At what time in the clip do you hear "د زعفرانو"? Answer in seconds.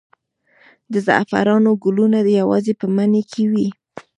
0.93-1.71